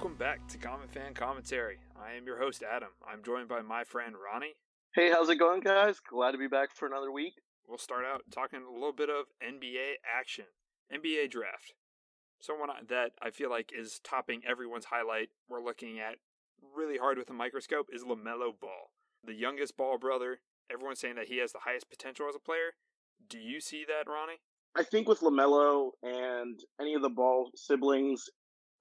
[0.00, 1.76] Welcome back to Common Fan Commentary.
[1.94, 2.88] I am your host, Adam.
[3.06, 4.54] I'm joined by my friend Ronnie.
[4.94, 6.00] Hey, how's it going, guys?
[6.00, 7.34] Glad to be back for another week.
[7.68, 10.46] We'll start out talking a little bit of NBA action,
[10.90, 11.74] NBA draft.
[12.40, 16.14] Someone that I feel like is topping everyone's highlight we're looking at
[16.74, 18.92] really hard with a microscope is LaMelo Ball,
[19.22, 20.40] the youngest Ball brother.
[20.72, 22.72] Everyone's saying that he has the highest potential as a player.
[23.28, 24.40] Do you see that, Ronnie?
[24.74, 28.30] I think with LaMelo and any of the Ball siblings,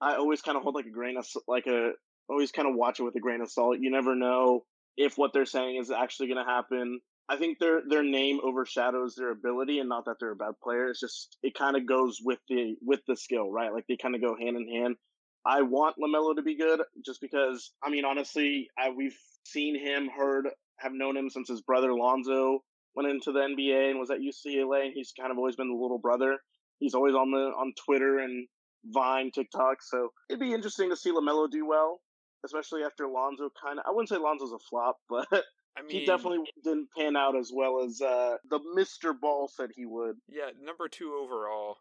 [0.01, 1.91] I always kind of hold like a grain of like a
[2.29, 3.79] always kind of watch it with a grain of salt.
[3.79, 4.65] You never know
[4.97, 6.99] if what they're saying is actually going to happen.
[7.27, 10.89] I think their their name overshadows their ability, and not that they're a bad player.
[10.89, 13.73] It's just it kind of goes with the with the skill, right?
[13.73, 14.95] Like they kind of go hand in hand.
[15.45, 17.71] I want Lamelo to be good, just because.
[17.83, 22.59] I mean, honestly, I, we've seen him, heard, have known him since his brother Lonzo
[22.95, 25.81] went into the NBA and was at UCLA, and he's kind of always been the
[25.81, 26.37] little brother.
[26.79, 28.47] He's always on the on Twitter and
[28.85, 29.77] Vine, TikTok.
[29.81, 32.01] So it'd be interesting to see Lamelo do well,
[32.45, 33.85] especially after Lonzo kind of.
[33.87, 35.27] I wouldn't say Lonzo's a flop, but
[35.77, 39.69] I mean, he definitely didn't pan out as well as uh, the Mister Ball said
[39.75, 40.17] he would.
[40.27, 41.77] Yeah, number two overall,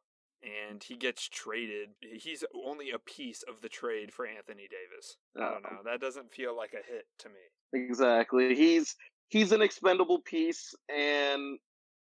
[0.71, 1.91] and he gets traded.
[2.01, 5.17] He's only a piece of the trade for Anthony Davis.
[5.37, 5.79] I don't know.
[5.85, 7.85] That doesn't feel like a hit to me.
[7.87, 8.55] Exactly.
[8.55, 8.95] He's
[9.29, 11.59] he's an expendable piece, and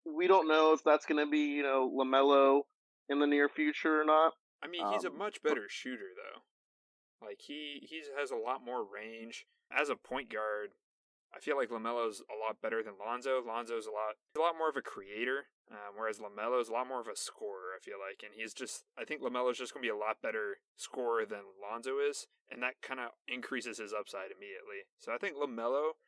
[0.04, 2.62] we don't know if that's going to be you know Lamelo
[3.08, 4.32] in the near future or not.
[4.62, 6.42] I mean, he's um, a much better shooter though.
[7.24, 10.70] Like he he has a lot more range as a point guard.
[11.34, 13.42] I feel like Lamelo's a lot better than Lonzo.
[13.44, 17.00] Lonzo's a lot a lot more of a creator, um, whereas Lamelo's a lot more
[17.00, 17.76] of a scorer.
[17.76, 20.22] I feel like, and he's just I think Lamelo's just going to be a lot
[20.22, 24.88] better scorer than Lonzo is, and that kind of increases his upside immediately.
[24.98, 26.00] So I think Lamelo.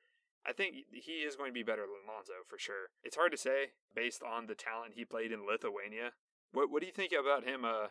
[0.46, 2.94] I think he is going to be better than Lonzo for sure.
[3.02, 6.12] It's hard to say based on the talent he played in Lithuania.
[6.52, 7.88] What what do you think about him uh,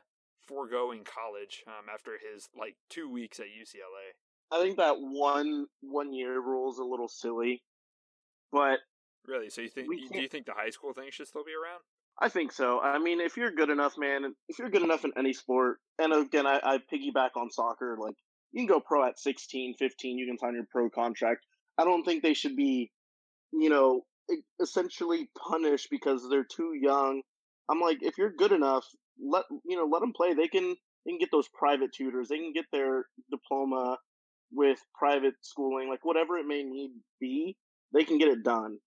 [0.48, 4.16] foregoing college um, after his like two weeks at UCLA?
[4.52, 7.64] I think that one one year rule is a little silly,
[8.52, 8.80] but
[9.26, 11.82] really, so you think do you think the high school thing should still be around?
[12.20, 12.80] I think so.
[12.80, 16.14] I mean, if you're good enough, man, if you're good enough in any sport, and
[16.14, 18.16] again, I, I piggyback on soccer, like
[18.52, 21.46] you can go pro at 16, 15, you can sign your pro contract.
[21.78, 22.92] I don't think they should be,
[23.54, 24.02] you know,
[24.60, 27.22] essentially punished because they're too young.
[27.70, 28.86] I'm like, if you're good enough,
[29.24, 30.34] let you know, let them play.
[30.34, 32.28] They can they can get those private tutors.
[32.28, 33.98] They can get their diploma
[34.52, 37.56] with private schooling, like whatever it may need be,
[37.94, 38.78] they can get it done.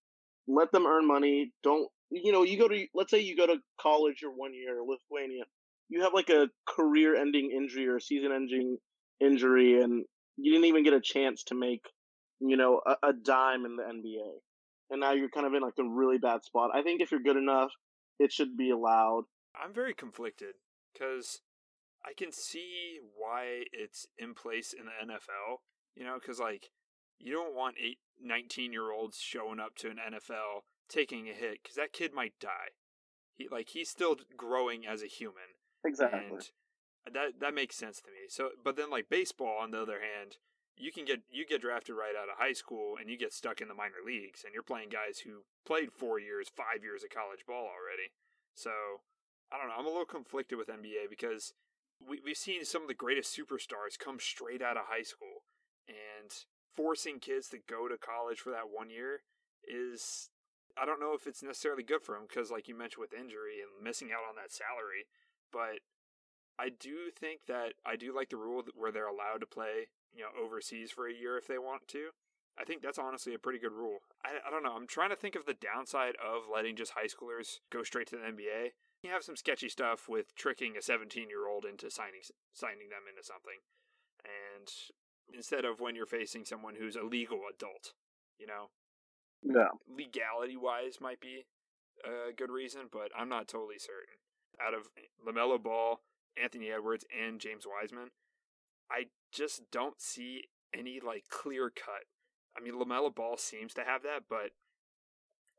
[0.47, 1.53] Let them earn money.
[1.63, 4.79] Don't, you know, you go to, let's say you go to college or one year,
[4.85, 5.45] Lithuania,
[5.89, 8.79] you have like a career ending injury or season ending
[9.21, 10.05] injury and
[10.37, 11.83] you didn't even get a chance to make,
[12.41, 14.31] you know, a, a dime in the NBA.
[14.91, 16.71] And now you're kind of in like a really bad spot.
[16.75, 17.71] I think if you're good enough,
[18.19, 19.25] it should be allowed.
[19.55, 20.55] I'm very conflicted
[20.93, 21.41] because
[22.05, 25.59] I can see why it's in place in the NFL,
[25.95, 26.71] you know, because like
[27.19, 31.63] you don't want eight, 19 year olds showing up to an NFL taking a hit
[31.63, 32.75] because that kid might die.
[33.37, 35.57] He like he's still growing as a human.
[35.85, 36.39] Exactly.
[37.07, 38.29] And that that makes sense to me.
[38.29, 40.37] So, but then like baseball, on the other hand,
[40.77, 43.61] you can get you get drafted right out of high school and you get stuck
[43.61, 47.11] in the minor leagues and you're playing guys who played four years, five years of
[47.11, 48.13] college ball already.
[48.55, 48.73] So
[49.53, 49.75] I don't know.
[49.79, 51.53] I'm a little conflicted with NBA because
[52.01, 55.45] we, we've seen some of the greatest superstars come straight out of high school
[55.89, 56.31] and
[56.75, 59.23] forcing kids to go to college for that one year
[59.67, 60.31] is
[60.79, 63.59] I don't know if it's necessarily good for them because like you mentioned with injury
[63.61, 65.11] and missing out on that salary
[65.53, 65.83] but
[66.59, 70.23] I do think that I do like the rule where they're allowed to play you
[70.23, 72.11] know overseas for a year if they want to
[72.59, 75.17] I think that's honestly a pretty good rule I, I don't know I'm trying to
[75.17, 78.73] think of the downside of letting just high schoolers go straight to the NBA
[79.03, 82.21] you have some sketchy stuff with tricking a 17 year old into signing
[82.53, 83.61] signing them into something,
[84.25, 84.69] and
[85.33, 87.95] instead of when you're facing someone who's a legal adult,
[88.39, 88.71] you know.
[89.43, 89.69] Yeah.
[89.89, 91.47] Legality wise, might be
[92.05, 94.21] a good reason, but I'm not totally certain.
[94.61, 94.89] Out of
[95.27, 96.01] Lamelo Ball,
[96.41, 98.11] Anthony Edwards, and James Wiseman,
[98.91, 100.45] I just don't see
[100.77, 102.05] any like clear cut.
[102.57, 104.51] I mean, Lamelo Ball seems to have that, but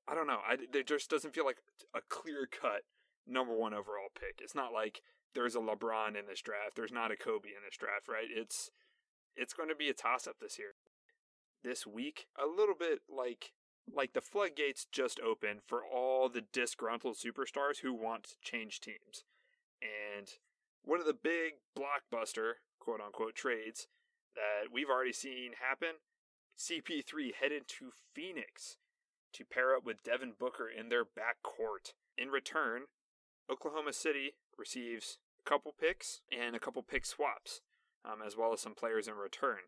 [0.08, 0.40] I don't know.
[0.48, 1.58] I there just doesn't feel like
[1.96, 2.82] a clear cut
[3.32, 4.40] number one overall pick.
[4.42, 5.02] It's not like
[5.34, 6.76] there's a LeBron in this draft.
[6.76, 8.28] There's not a Kobe in this draft, right?
[8.30, 8.72] It's
[9.36, 10.74] it's going to be a toss up this year.
[11.64, 13.52] This week, a little bit like
[13.94, 19.24] like the floodgates just open for all the disgruntled superstars who want to change teams.
[19.82, 20.28] And
[20.84, 23.88] one of the big blockbuster quote unquote trades
[24.36, 25.96] that we've already seen happen,
[26.58, 28.78] CP3 headed to Phoenix
[29.34, 31.94] to pair up with Devin Booker in their backcourt.
[32.18, 32.84] In return,
[33.52, 37.62] Oklahoma City receives a couple picks and a couple pick swaps.
[38.04, 39.60] um, as well as some players in return.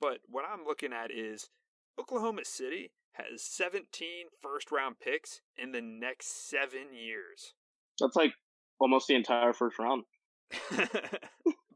[0.00, 1.50] But what I'm looking at is
[1.98, 7.54] Oklahoma City has 17 first round picks in the next seven years.
[8.00, 8.32] That's like
[8.80, 10.04] almost the entire first round.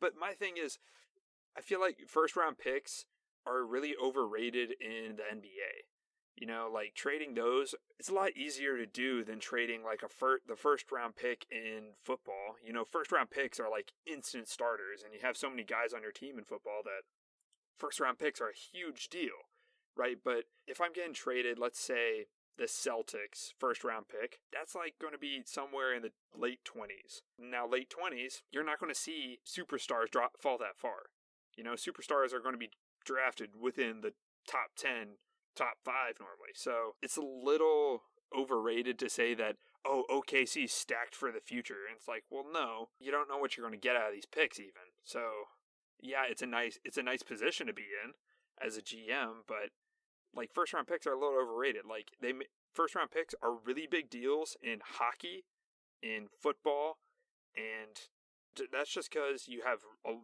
[0.00, 0.78] but my thing is,
[1.56, 3.04] I feel like first round picks
[3.46, 5.84] are really overrated in the NBA.
[6.36, 10.08] You know, like trading those, it's a lot easier to do than trading like a
[10.08, 12.56] fir- the first round pick in football.
[12.64, 15.92] You know, first round picks are like instant starters, and you have so many guys
[15.94, 17.02] on your team in football that
[17.78, 19.48] first round picks are a huge deal,
[19.96, 20.16] right?
[20.22, 22.26] But if I'm getting traded, let's say
[22.56, 27.22] the Celtics first round pick, that's like going to be somewhere in the late 20s.
[27.38, 31.10] Now, late 20s, you're not going to see superstars drop fall that far.
[31.56, 32.70] You know, superstars are going to be
[33.04, 34.14] drafted within the
[34.48, 35.18] top 10
[35.54, 36.54] top five normally.
[36.54, 38.02] So it's a little
[38.36, 41.86] overrated to say that, oh, OKC's stacked for the future.
[41.88, 44.14] And it's like, well, no, you don't know what you're going to get out of
[44.14, 44.94] these picks even.
[45.04, 45.20] So
[46.00, 48.12] yeah, it's a nice it's a nice position to be in
[48.64, 49.70] as a GM, but
[50.34, 51.82] like first round picks are a little overrated.
[51.88, 52.32] Like they
[52.74, 55.44] first round picks are really big deals in hockey,
[56.02, 56.98] in football,
[57.56, 57.98] and
[58.70, 59.80] that's just because you have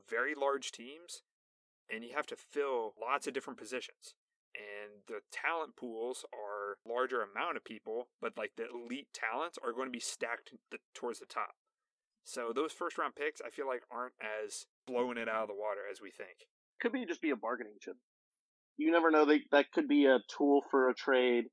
[0.08, 1.22] very large teams
[1.92, 4.14] and you have to fill lots of different positions
[4.54, 9.72] and the talent pools are larger amount of people, but like the elite talents are
[9.72, 10.52] going to be stacked
[10.94, 11.54] towards the top.
[12.24, 15.54] So those first round picks, I feel like aren't as blowing it out of the
[15.54, 16.46] water as we think.
[16.80, 17.96] Could be just be a bargaining chip.
[18.76, 19.24] You never know.
[19.24, 21.44] They, that could be a tool for a trade,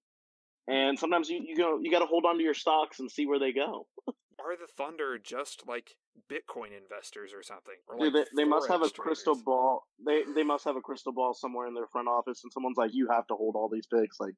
[0.67, 3.25] and sometimes you you go you got to hold on to your stocks and see
[3.25, 3.87] where they go.
[4.39, 5.95] are the Thunder just like
[6.31, 7.75] Bitcoin investors or something?
[7.87, 9.23] Or like Dude, they, they must have a traders?
[9.23, 9.83] crystal ball.
[10.05, 12.91] They they must have a crystal ball somewhere in their front office, and someone's like,
[12.93, 14.33] "You have to hold all these picks." Like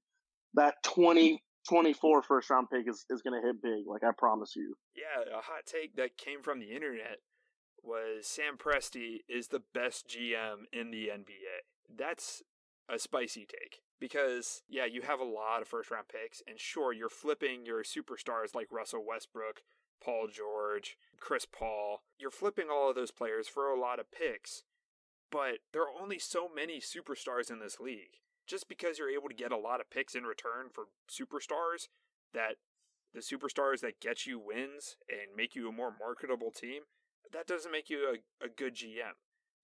[0.54, 3.86] that 20, 24 first round pick is is going to hit big.
[3.88, 4.76] Like I promise you.
[4.96, 7.20] Yeah, a hot take that came from the internet
[7.84, 11.64] was Sam Presti is the best GM in the NBA.
[11.96, 12.44] That's
[12.90, 16.94] a spicy take because yeah, you have a lot of first round picks, and sure,
[16.94, 19.62] you're flipping your superstars like Russell Westbrook
[20.04, 22.02] Paul George, Chris Paul.
[22.18, 24.64] You're flipping all of those players for a lot of picks,
[25.32, 28.20] but there are only so many superstars in this league.
[28.48, 31.88] Just because you're able to get a lot of picks in return for superstars,
[32.34, 32.56] that
[33.14, 36.84] the superstars that get you wins and make you a more marketable team,
[37.32, 38.08] that doesn't make you
[38.42, 39.18] a, a good GM.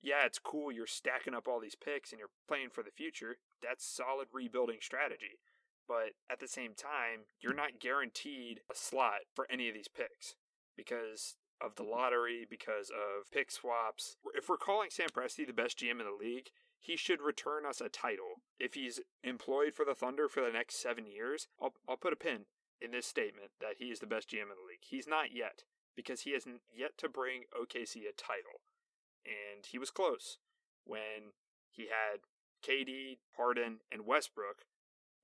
[0.03, 3.37] Yeah, it's cool you're stacking up all these picks and you're playing for the future.
[3.63, 5.39] That's solid rebuilding strategy
[5.87, 10.35] but at the same time, you're not guaranteed a slot for any of these picks
[10.75, 11.91] because of the mm-hmm.
[11.91, 14.17] lottery, because of pick swaps.
[14.33, 16.49] If we're calling Sam Presti the best GM in the league,
[16.79, 18.41] he should return us a title.
[18.59, 22.17] If he's employed for the Thunder for the next seven years, I'll, I'll put a
[22.17, 22.45] pin
[22.81, 24.83] in this statement that he is the best GM in the league.
[24.83, 25.63] He's not yet,
[25.95, 28.61] because he hasn't yet to bring OKC a title.
[29.25, 30.37] And he was close
[30.83, 31.33] when
[31.71, 32.21] he had
[32.63, 34.65] KD, Harden, and Westbrook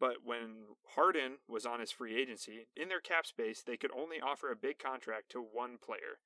[0.01, 0.65] but when
[0.95, 4.55] Harden was on his free agency, in their cap space, they could only offer a
[4.55, 6.17] big contract to one player.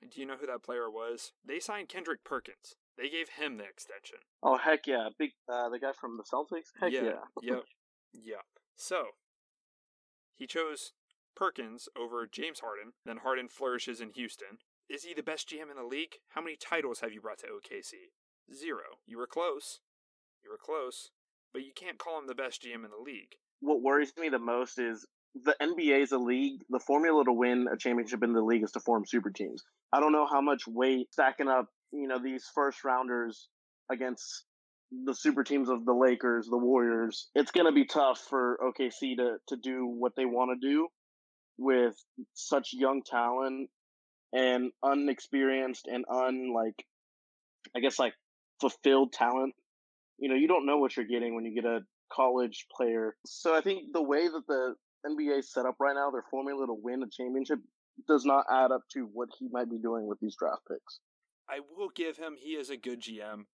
[0.00, 1.32] Do you know who that player was?
[1.44, 2.76] They signed Kendrick Perkins.
[2.96, 4.18] They gave him the extension.
[4.40, 6.70] Oh heck yeah, big uh, the guy from the Celtics.
[6.80, 7.12] Heck yeah, yeah.
[7.42, 7.64] yep,
[8.12, 8.44] yep.
[8.76, 9.06] So
[10.36, 10.92] he chose
[11.34, 12.92] Perkins over James Harden.
[13.04, 14.58] Then Harden flourishes in Houston.
[14.88, 16.14] Is he the best GM in the league?
[16.30, 18.12] How many titles have you brought to OKC?
[18.54, 19.02] Zero.
[19.04, 19.80] You were close.
[20.42, 21.10] You were close
[21.52, 23.34] but you can't call him the best GM in the league.
[23.60, 26.60] What worries me the most is the NBA is a league.
[26.70, 29.62] The formula to win a championship in the league is to form super teams.
[29.92, 33.48] I don't know how much weight stacking up, you know, these first rounders
[33.90, 34.44] against
[35.04, 37.28] the super teams of the Lakers, the Warriors.
[37.34, 40.88] It's going to be tough for OKC to to do what they want to do
[41.58, 41.94] with
[42.34, 43.68] such young talent
[44.32, 46.84] and unexperienced and unlike
[47.76, 48.14] I guess like
[48.60, 49.54] fulfilled talent
[50.18, 51.80] you know, you don't know what you're getting when you get a
[52.12, 53.16] college player.
[53.24, 54.74] So I think the way that the
[55.06, 57.58] NBA is set up right now, their formula to win a championship
[58.06, 61.00] does not add up to what he might be doing with these draft picks.
[61.48, 63.44] I will give him he is a good GM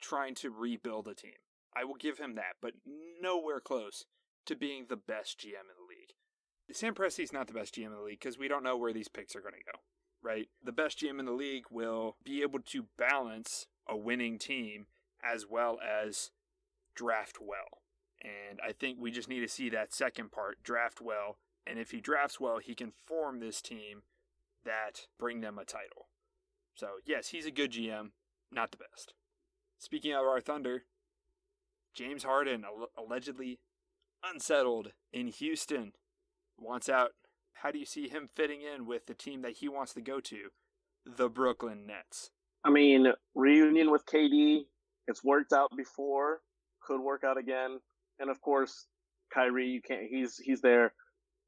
[0.00, 1.32] trying to rebuild a team.
[1.76, 2.72] I will give him that, but
[3.20, 4.04] nowhere close
[4.46, 6.14] to being the best GM in the league.
[6.72, 9.08] Sam Presti's not the best GM in the league because we don't know where these
[9.08, 9.78] picks are going to go,
[10.22, 10.48] right?
[10.64, 14.86] The best GM in the league will be able to balance a winning team
[15.22, 16.30] as well as
[16.94, 17.82] draft well.
[18.22, 21.38] And I think we just need to see that second part draft well.
[21.66, 24.02] And if he drafts well, he can form this team
[24.64, 26.08] that bring them a title.
[26.74, 28.10] So, yes, he's a good GM,
[28.52, 29.14] not the best.
[29.78, 30.84] Speaking of our Thunder,
[31.94, 32.64] James Harden
[32.96, 33.58] allegedly
[34.22, 35.92] unsettled in Houston
[36.58, 37.12] wants out.
[37.54, 40.20] How do you see him fitting in with the team that he wants to go
[40.20, 40.50] to,
[41.04, 42.30] the Brooklyn Nets?
[42.64, 44.66] I mean, reunion with KD,
[45.10, 46.40] it's worked out before,
[46.86, 47.78] could work out again,
[48.18, 48.86] and of course,
[49.32, 50.06] Kyrie, you can't.
[50.08, 50.92] He's he's there.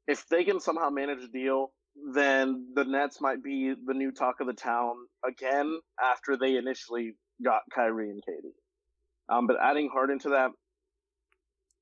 [0.07, 1.71] If they can somehow manage a deal,
[2.13, 4.95] then the Nets might be the new talk of the town
[5.27, 9.35] again after they initially got Kyrie and KD.
[9.35, 10.51] Um, but adding Harden to that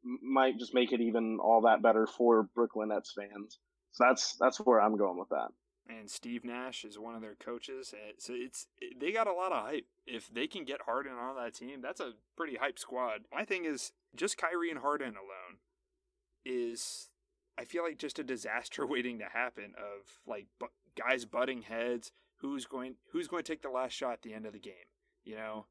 [0.04, 3.60] might just make it even all that better for Brooklyn Nets fans.
[3.94, 5.50] So that's that's where I'm going with that.
[6.00, 8.68] And Steve Nash is one of their coaches, eh, so it's
[8.98, 9.88] they got a lot of hype.
[10.06, 13.22] If they can get Harden on that team, that's a pretty hype squad.
[13.34, 15.60] My thing is just Kyrie and Harden alone
[16.46, 17.10] is
[17.58, 22.12] I feel like just a disaster waiting to happen of like bu- guys butting heads.
[22.38, 24.74] Who's going Who's going to take the last shot at the end of the game?
[25.24, 25.66] You know,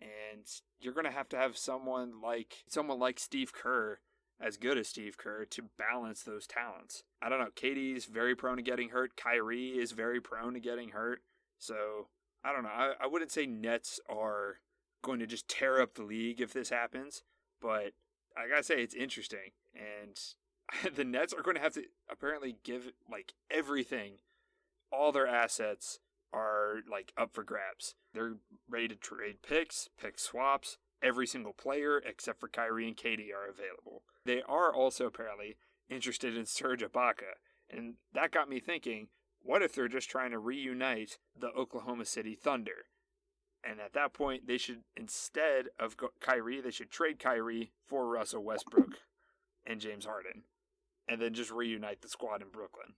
[0.00, 0.46] and
[0.80, 3.98] you're going to have to have someone like someone like Steve Kerr,
[4.40, 7.04] as good as Steve Kerr, to balance those talents.
[7.22, 7.50] I don't know.
[7.54, 9.16] KD's very prone to getting hurt.
[9.16, 11.20] Kyrie is very prone to getting hurt.
[11.58, 12.08] So
[12.44, 12.68] I don't know.
[12.68, 14.60] I, I wouldn't say Nets are
[15.02, 17.22] going to just tear up the league if this happens,
[17.60, 17.92] but
[18.36, 20.18] I gotta say it's interesting, and
[20.96, 24.14] the Nets are going to have to apparently give like everything,
[24.90, 26.00] all their assets
[26.32, 27.94] are like up for grabs.
[28.12, 28.36] They're
[28.68, 30.78] ready to trade picks, pick swaps.
[31.04, 34.02] Every single player except for Kyrie and KD are available.
[34.24, 35.56] They are also apparently
[35.90, 37.34] interested in Serge Ibaka,
[37.70, 39.08] and that got me thinking:
[39.42, 42.86] what if they're just trying to reunite the Oklahoma City Thunder?
[43.62, 48.42] And at that point, they should instead of Kyrie, they should trade Kyrie for Russell
[48.42, 49.00] Westbrook
[49.66, 50.44] and James Harden
[51.06, 52.94] and then just reunite the squad in Brooklyn.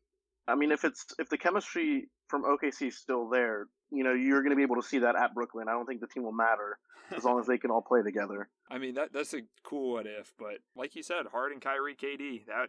[0.48, 4.42] I mean, if it's if the chemistry from OKC is still there, you know, you're
[4.42, 5.68] going to be able to see that at Brooklyn.
[5.68, 6.78] I don't think the team will matter
[7.14, 8.48] as long as they can all play together.
[8.70, 12.46] I mean, that that's a cool what if, but like you said, Harden, Kyrie, KD,
[12.46, 12.68] that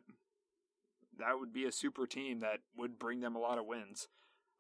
[1.20, 4.08] that would be a super team that would bring them a lot of wins.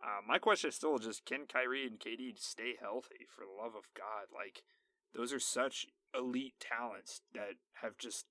[0.03, 3.75] Uh, my question is still just can Kyrie and KD stay healthy for the love
[3.75, 4.27] of God?
[4.33, 4.61] Like
[5.15, 8.25] those are such elite talents that have just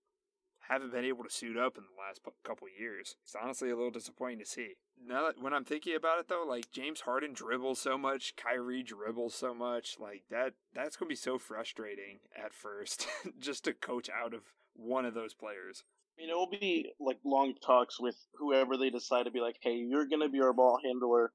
[0.68, 3.16] haven't been able to suit up in the last couple years.
[3.22, 4.74] It's honestly a little disappointing to see.
[5.04, 8.82] Now that when I'm thinking about it though, like James Harden dribbles so much, Kyrie
[8.82, 13.06] dribbles so much, like that that's going to be so frustrating at first
[13.38, 14.42] just to coach out of
[14.74, 15.84] one of those players.
[16.18, 19.56] I mean, it will be like long talks with whoever they decide to be like,
[19.60, 21.32] "Hey, you're going to be our ball handler."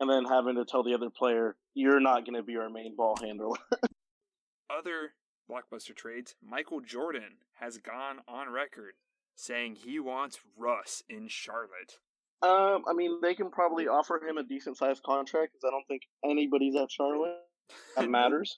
[0.00, 2.96] And then having to tell the other player, "You're not going to be our main
[2.96, 3.56] ball handler."
[4.78, 5.12] other
[5.50, 8.94] blockbuster trades, Michael Jordan has gone on record
[9.34, 11.98] saying he wants Russ in Charlotte.
[12.42, 15.86] Um, I mean, they can probably offer him a decent sized contract because I don't
[15.86, 17.36] think anybody's at Charlotte
[17.96, 18.56] that matters.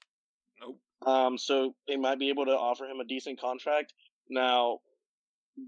[0.61, 0.79] nope.
[1.07, 3.93] Um, so they might be able to offer him a decent contract.
[4.31, 4.79] Now,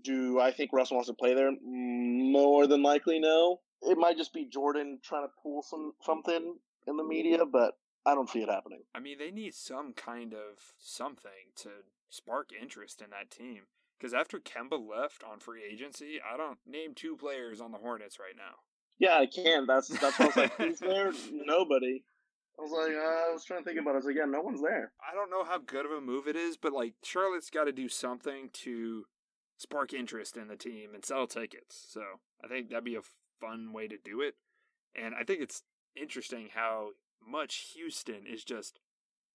[0.03, 1.51] do I think Russ wants to play there?
[1.63, 3.61] More than likely, no.
[3.83, 6.57] It might just be Jordan trying to pull some something
[6.87, 7.75] in the media, but
[8.07, 8.83] I don't see it happening.
[8.95, 11.69] I mean, they need some kind of something to
[12.09, 13.63] spark interest in that team.
[13.99, 18.19] Because after Kemba left on free agency, I don't name two players on the Hornets
[18.21, 18.61] right now.
[18.99, 19.67] Yeah, I can.
[19.67, 20.55] That's that's what I was like.
[20.59, 21.13] Who's there?
[21.33, 22.05] Nobody.
[22.59, 23.91] I was like, uh, I was trying to think about.
[23.91, 23.95] it.
[23.95, 24.93] I was like, yeah, no one's there.
[25.01, 27.73] I don't know how good of a move it is, but like Charlotte's got to
[27.73, 29.05] do something to
[29.59, 31.87] spark interest in the team and sell tickets.
[31.91, 32.03] So
[32.45, 33.03] I think that'd be a
[33.41, 34.35] fun way to do it.
[34.95, 35.63] And I think it's
[35.95, 36.91] interesting how
[37.27, 38.81] much Houston is just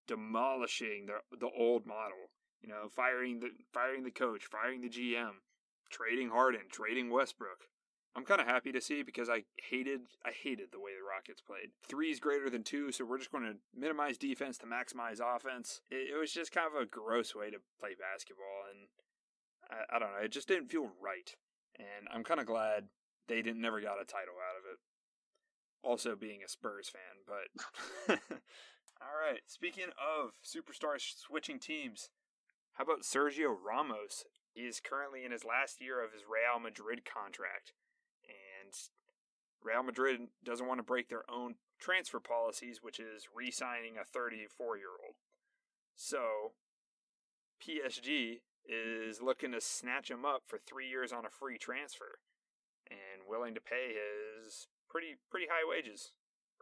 [0.08, 2.32] demolishing the the old model.
[2.62, 5.42] You know, firing the firing the coach, firing the GM,
[5.90, 7.68] trading Harden, trading Westbrook.
[8.14, 11.42] I'm kind of happy to see because I hated I hated the way the Rockets
[11.42, 11.72] played.
[11.88, 15.82] Three is greater than two, so we're just going to minimize defense to maximize offense.
[15.90, 18.90] It, it, was just kind of a gross way to play basketball, and
[19.72, 20.24] I, I don't know.
[20.26, 21.34] It just didn't feel right,
[21.80, 22.90] and I'm kind of glad
[23.30, 24.80] they didn't never got a title out of it
[25.84, 28.20] also being a Spurs fan, but
[29.02, 29.42] all right.
[29.48, 32.10] Speaking of superstars switching teams,
[32.74, 34.26] how about Sergio Ramos?
[34.54, 37.74] He is currently in his last year of his Real Madrid contract,
[38.28, 38.74] and
[39.64, 45.16] Real Madrid doesn't want to break their own transfer policies, which is re-signing a 34-year-old.
[45.96, 46.54] So,
[47.66, 52.20] PSG is looking to snatch him up for three years on a free transfer,
[52.90, 56.12] and willing to pay his pretty pretty high wages.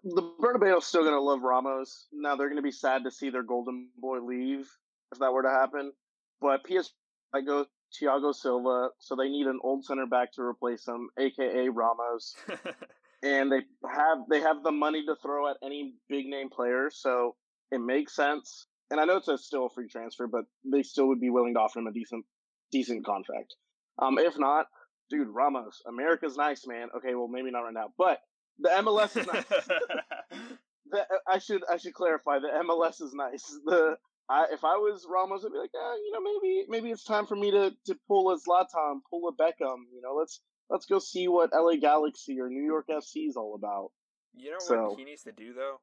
[0.04, 2.08] The Bernabeu's still going to love Ramos.
[2.14, 4.70] Now they're going to be sad to see their golden boy leave
[5.12, 5.92] if that were to happen.
[6.40, 6.94] But PS,
[7.34, 7.66] I go
[8.02, 12.36] Thiago Silva, so they need an old center back to replace him, aka Ramos.
[13.24, 17.36] and they have they have the money to throw at any big name player, so
[17.72, 18.68] it makes sense.
[18.92, 21.54] And I know it's a still a free transfer, but they still would be willing
[21.56, 22.26] to offer him a decent
[22.72, 23.56] decent contract.
[24.02, 24.68] Um, if not,
[25.10, 26.90] dude, Ramos, America's nice, man.
[26.98, 28.22] Okay, well, maybe not right now, but
[28.60, 29.46] the MLS is nice.
[30.92, 32.40] the, I should I should clarify.
[32.40, 33.46] The MLS is nice.
[33.66, 33.98] The
[34.32, 37.26] I, if I was Ramos, I'd be like, eh, you know, maybe maybe it's time
[37.26, 39.86] for me to to pull a Zlatan, pull a Beckham.
[39.92, 40.40] You know, let's
[40.70, 43.92] let's go see what LA Galaxy or New York FC is all about.
[44.36, 45.78] You know so, what he needs to do though?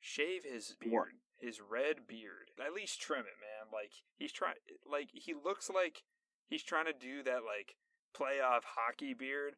[0.00, 1.08] Shave his beard, what?
[1.40, 2.50] his red beard.
[2.64, 3.68] At least trim it, man.
[3.70, 4.54] Like he's trying,
[4.90, 6.02] like he looks like
[6.48, 7.76] he's trying to do that like
[8.16, 9.54] playoff hockey beard,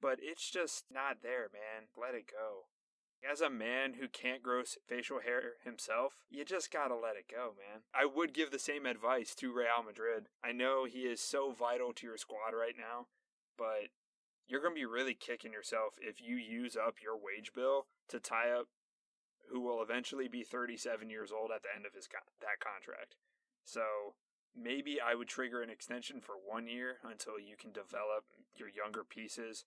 [0.00, 1.88] but it's just not there, man.
[1.96, 2.66] Let it go.
[3.28, 7.54] As a man who can't grow facial hair himself, you just gotta let it go,
[7.56, 7.82] man.
[7.94, 10.26] I would give the same advice to Real Madrid.
[10.44, 13.06] I know he is so vital to your squad right now,
[13.56, 13.88] but
[14.46, 18.50] you're gonna be really kicking yourself if you use up your wage bill to tie
[18.50, 18.68] up
[19.50, 23.16] who will eventually be 37 years old at the end of his co- that contract.
[23.64, 24.14] So
[24.56, 28.24] maybe I would trigger an extension for one year until you can develop
[28.56, 29.64] your younger pieces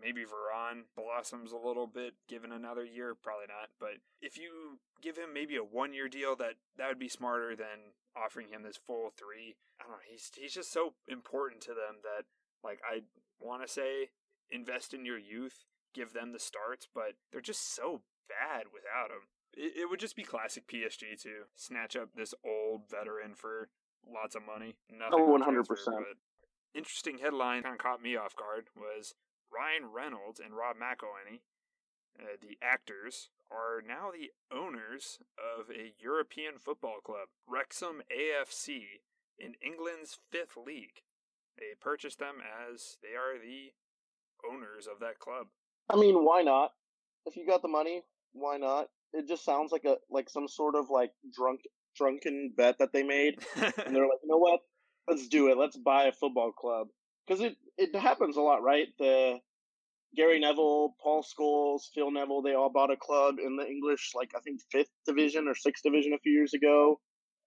[0.00, 3.68] Maybe Varane blossoms a little bit given another year, probably not.
[3.78, 7.54] But if you give him maybe a one year deal, that that would be smarter
[7.54, 9.56] than offering him this full three.
[9.80, 10.08] I don't know.
[10.08, 12.24] He's he's just so important to them that
[12.64, 13.02] like I
[13.40, 14.10] want to say
[14.50, 19.28] invest in your youth, give them the starts, but they're just so bad without him.
[19.54, 23.68] It, it would just be classic PSG to snatch up this old veteran for
[24.10, 24.74] lots of money.
[24.90, 25.96] Nothing oh, one hundred percent.
[26.74, 29.14] Interesting headline kind of caught me off guard was
[29.52, 31.40] Ryan Reynolds and Rob McElhenney,
[32.18, 39.02] uh, the actors, are now the owners of a European football club, Wrexham AFC,
[39.38, 41.02] in England's fifth league.
[41.58, 43.72] They purchased them as they are the
[44.50, 45.48] owners of that club.
[45.90, 46.72] I mean, why not?
[47.26, 48.88] If you got the money, why not?
[49.12, 51.60] It just sounds like a like some sort of like drunk
[51.96, 54.60] drunken bet that they made, and they're like, you know what?
[55.08, 55.58] Let's do it.
[55.58, 56.88] Let's buy a football club
[57.26, 58.86] because it it happens a lot, right?
[58.98, 59.38] The
[60.14, 64.32] Gary Neville, Paul Scholes, Phil Neville, they all bought a club in the English, like
[64.36, 67.00] I think fifth division or sixth division a few years ago.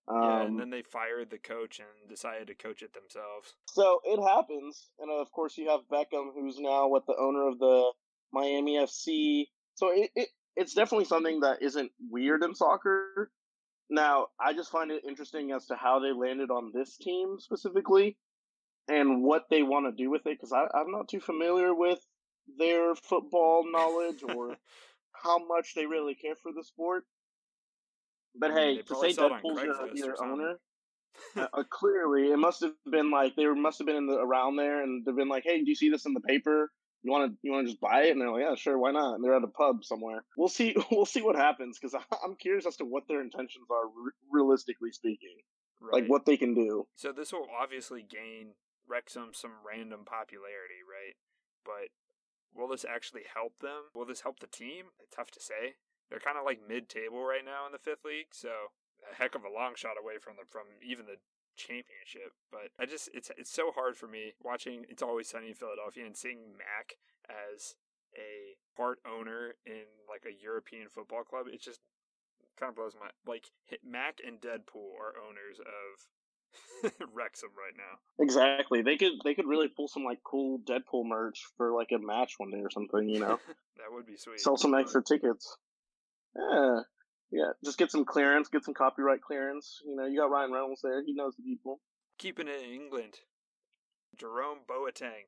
[0.08, 3.53] Um, yeah, and then they fired the coach and decided to coach it themselves.
[3.69, 7.60] So it happens, and of course you have Beckham, who's now what the owner of
[7.60, 7.91] the
[8.31, 9.45] Miami FC.
[9.75, 13.31] So it, it it's definitely something that isn't weird in soccer.
[13.89, 18.17] Now, I just find it interesting as to how they landed on this team specifically
[18.87, 21.99] and what they want to do with it because I'm not too familiar with
[22.57, 24.55] their football knowledge or
[25.23, 27.05] how much they really care for the sport.
[28.37, 30.59] But I mean, hey, to say Deadpool's your, your owner,
[31.37, 34.57] uh, uh, clearly it must have been like they must have been in the around
[34.57, 36.69] there, and they've been like, "Hey, do you see this in the paper?
[37.05, 38.91] You want to you want to just buy it?" And they're like, "Yeah, sure, why
[38.91, 40.25] not?" And they're at a pub somewhere.
[40.35, 40.75] We'll see.
[40.91, 44.91] We'll see what happens because I'm curious as to what their intentions are, re- realistically
[44.91, 45.37] speaking,
[45.79, 46.01] right.
[46.01, 46.87] like what they can do.
[46.95, 48.55] So this will obviously gain
[48.87, 51.15] Wrexham some random popularity, right?
[51.63, 51.93] But
[52.53, 53.93] will this actually help them?
[53.93, 54.85] Will this help the team?
[54.99, 55.75] It's tough to say.
[56.09, 58.73] They're kind of like mid-table right now in the fifth league, so
[59.11, 61.17] a heck of a long shot away from the from even the
[61.55, 62.33] championship.
[62.51, 66.05] But I just it's it's so hard for me watching It's Always Sunny in Philadelphia
[66.05, 67.75] and seeing Mac as
[68.15, 71.47] a part owner in like a European football club.
[71.51, 71.79] It just
[72.59, 73.51] kind of blows my like
[73.83, 78.23] Mac and Deadpool are owners of Wrexham right now.
[78.23, 78.81] Exactly.
[78.81, 82.33] They could they could really pull some like cool Deadpool merch for like a match
[82.37, 83.09] one day or something.
[83.09, 83.39] You know,
[83.77, 84.39] that would be sweet.
[84.39, 85.57] Sell some extra tickets.
[86.35, 86.81] Yeah,
[87.31, 87.51] yeah.
[87.63, 89.81] Just get some clearance, get some copyright clearance.
[89.85, 91.03] You know, you got Ryan Reynolds there.
[91.03, 91.81] He knows the people.
[92.17, 93.15] Keeping it in England,
[94.17, 95.27] Jerome Boateng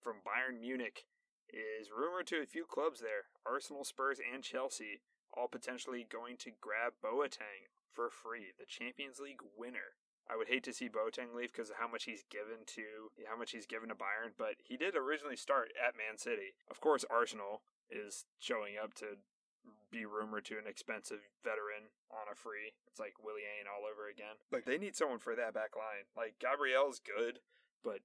[0.00, 1.04] from Bayern Munich
[1.50, 5.02] is rumored to a few clubs there: Arsenal, Spurs, and Chelsea,
[5.36, 9.98] all potentially going to grab Boateng for free, the Champions League winner.
[10.30, 13.36] I would hate to see Boateng leave because of how much he's given to how
[13.36, 16.54] much he's given to Bayern, but he did originally start at Man City.
[16.70, 19.16] Of course, Arsenal is showing up to
[19.90, 22.76] be rumored to an expensive veteran on a free.
[22.86, 24.36] It's like Willie Willian all over again.
[24.52, 26.08] Like they need someone for that back line.
[26.16, 27.40] Like Gabriel's good,
[27.82, 28.00] but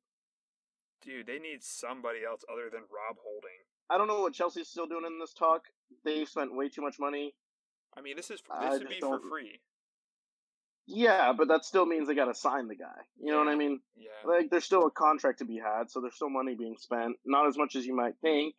[1.01, 3.67] dude, they need somebody else other than Rob Holding.
[3.89, 5.67] I don't know what Chelsea's still doing in this talk.
[6.05, 7.33] They spent way too much money.
[7.95, 9.59] I mean, this is this would be for free.
[10.85, 13.01] Yeah, but that still means they got to sign the guy.
[13.17, 13.79] You know what I mean?
[13.95, 14.09] Yeah.
[14.25, 17.15] Like there's still a contract to be had, so there's still money being spent.
[17.25, 18.55] Not as much as you might think.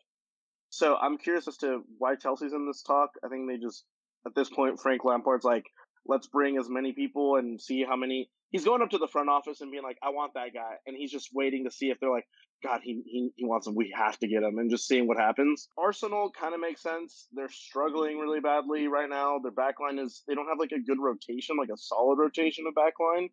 [0.75, 3.11] So I'm curious as to why Chelsea's in this talk.
[3.25, 3.85] I think they just
[4.27, 5.63] at this point Frank Lampard's like,
[6.05, 8.29] let's bring as many people and see how many.
[8.51, 10.97] He's going up to the front office and being like, I want that guy, and
[10.97, 12.27] he's just waiting to see if they're like,
[12.65, 13.77] God, he, he, he wants him.
[13.77, 15.69] We have to get him, and just seeing what happens.
[15.79, 17.29] Arsenal kind of makes sense.
[17.33, 19.39] They're struggling really badly right now.
[19.39, 22.75] Their backline is they don't have like a good rotation, like a solid rotation of
[22.75, 23.29] backline.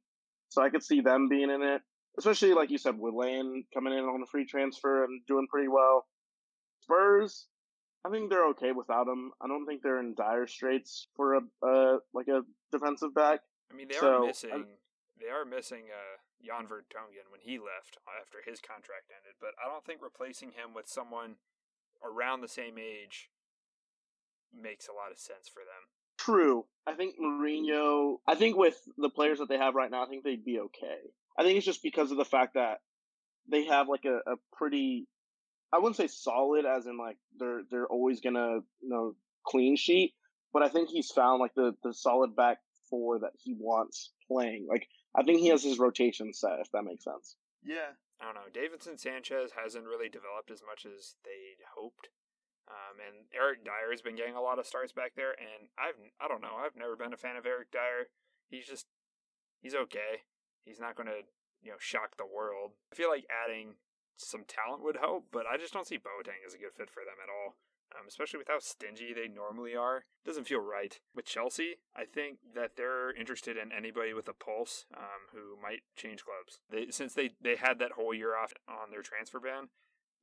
[0.49, 1.81] So I could see them being in it,
[2.19, 5.69] especially like you said, with Lane coming in on a free transfer and doing pretty
[5.69, 6.05] well.
[6.91, 7.47] Spurs,
[8.05, 9.31] I think they're okay without him.
[9.41, 13.39] I don't think they're in dire straits for a uh, like a defensive back.
[13.71, 14.51] I mean, they So, are missing.
[14.53, 14.63] I-
[15.19, 19.69] they are missing uh, Jan Vertonghen when he left after his contract ended, but I
[19.71, 21.35] don't think replacing him with someone
[22.03, 23.29] around the same age
[24.51, 25.89] makes a lot of sense for them.
[26.17, 26.65] True.
[26.87, 28.17] I think Mourinho.
[28.27, 30.97] I think with the players that they have right now, I think they'd be okay.
[31.37, 32.79] I think it's just because of the fact that
[33.47, 35.07] they have like a, a pretty.
[35.73, 40.13] I wouldn't say solid, as in like they're they're always gonna you know clean sheet,
[40.53, 44.67] but I think he's found like the the solid back four that he wants playing.
[44.69, 47.35] Like I think he has his rotation set, if that makes sense.
[47.63, 47.97] Yeah.
[48.21, 48.53] I don't know.
[48.53, 52.09] Davinson Sanchez hasn't really developed as much as they'd hoped.
[52.69, 55.97] Um, and Eric Dier has been getting a lot of starts back there, and I've
[56.21, 58.13] I don't know I've never been a fan of Eric Dier.
[58.47, 58.85] He's just
[59.59, 60.23] he's okay.
[60.63, 61.25] He's not going to
[61.61, 62.77] you know shock the world.
[62.93, 63.75] I feel like adding
[64.17, 67.01] some talent would help, but I just don't see Boateng as a good fit for
[67.01, 67.55] them at all.
[67.91, 70.97] Um, especially with how stingy they normally are, It doesn't feel right.
[71.13, 75.81] With Chelsea, I think that they're interested in anybody with a pulse um, who might
[75.97, 76.59] change clubs.
[76.71, 79.67] They, since they they had that whole year off on their transfer ban,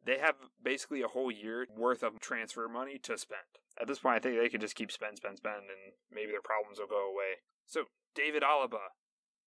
[0.05, 3.61] they have basically a whole year worth of transfer money to spend.
[3.81, 6.43] At this point, I think they could just keep spend, spend, spend, and maybe their
[6.43, 7.45] problems will go away.
[7.67, 8.97] So, David Alaba,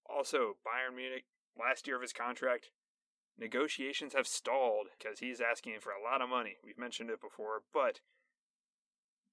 [0.08, 1.26] also Bayern Munich,
[1.58, 2.70] last year of his contract,
[3.38, 6.58] negotiations have stalled because he's asking for a lot of money.
[6.64, 8.00] We've mentioned it before, but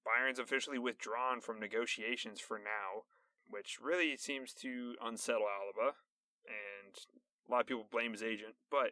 [0.05, 3.03] Bayern's officially withdrawn from negotiations for now,
[3.47, 5.93] which really seems to unsettle Alaba,
[6.45, 6.95] and
[7.47, 8.91] a lot of people blame his agent, but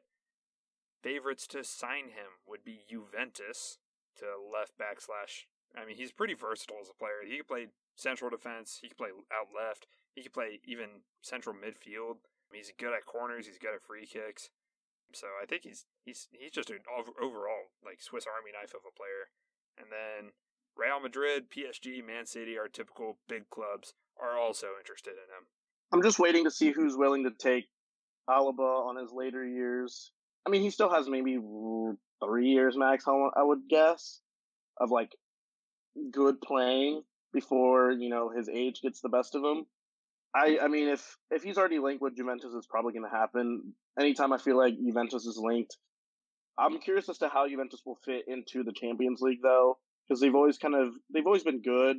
[1.01, 3.77] favorites to sign him would be Juventus
[4.17, 5.47] to left back slash.
[5.75, 7.21] I mean, he's pretty versatile as a player.
[7.27, 8.79] He could play central defense.
[8.81, 9.85] He could play out left.
[10.15, 12.17] He could play even central midfield.
[12.51, 13.47] He's good at corners.
[13.47, 14.49] He's good at free kicks.
[15.13, 16.79] So I think he's he's he's just an
[17.21, 19.31] overall like Swiss Army knife of a player.
[19.77, 20.31] And then
[20.75, 25.47] Real Madrid, PSG, Man City are typical big clubs are also interested in him.
[25.91, 27.65] I'm just waiting to see who's willing to take
[28.29, 30.11] Alaba on his later years.
[30.45, 31.37] I mean, he still has maybe
[32.23, 34.21] three years max, I would guess,
[34.77, 35.15] of like
[36.11, 39.65] good playing before you know his age gets the best of him.
[40.35, 43.73] I I mean, if if he's already linked with Juventus, it's probably going to happen.
[43.99, 45.75] Anytime I feel like Juventus is linked,
[46.57, 50.35] I'm curious as to how Juventus will fit into the Champions League, though, because they've
[50.35, 51.97] always kind of they've always been good.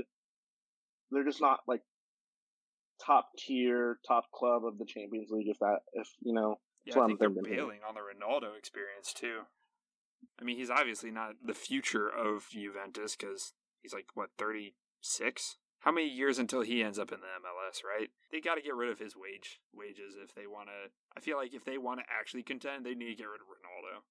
[1.11, 1.81] They're just not like
[3.05, 5.49] top tier, top club of the Champions League.
[5.49, 9.13] If that, if you know, Yeah, I think I'm they're bailing on the Ronaldo experience
[9.13, 9.41] too.
[10.41, 15.57] I mean, he's obviously not the future of Juventus because he's like what thirty six.
[15.89, 17.81] How many years until he ends up in the MLS?
[17.83, 18.11] Right?
[18.31, 20.93] They got to get rid of his wage wages if they want to.
[21.17, 23.49] I feel like if they want to actually contend, they need to get rid of
[23.49, 24.05] Ronaldo.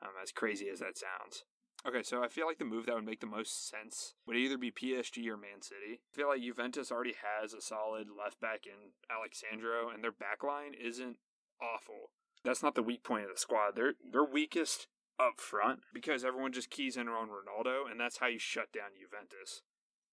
[0.00, 1.44] Um, as crazy as that sounds.
[1.86, 4.56] Okay, so I feel like the move that would make the most sense would either
[4.56, 6.00] be PSG or Man City.
[6.00, 10.10] I feel like Juventus already has a solid left back in Alex Sandro, and their
[10.10, 11.18] back line isn't
[11.60, 12.08] awful.
[12.42, 13.76] That's not the weak point of the squad.
[13.76, 14.86] They're they're weakest
[15.20, 18.96] up front because everyone just keys in on Ronaldo, and that's how you shut down
[18.98, 19.60] Juventus.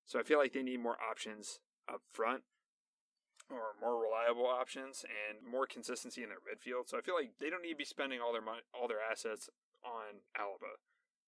[0.05, 1.59] So I feel like they need more options
[1.91, 2.43] up front,
[3.49, 6.87] or more reliable options, and more consistency in their midfield.
[6.89, 9.01] So I feel like they don't need to be spending all their money, all their
[9.01, 9.49] assets
[9.83, 10.77] on Alaba.